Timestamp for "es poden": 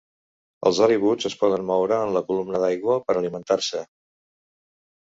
1.29-1.67